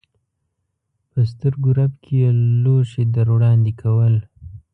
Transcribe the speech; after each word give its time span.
په 1.11 1.19
سترګو 1.31 1.69
رپ 1.77 1.93
کې 2.03 2.13
یې 2.21 2.29
لوښي 2.63 3.03
در 3.15 3.27
وړاندې 3.35 3.71
کول. 3.81 4.15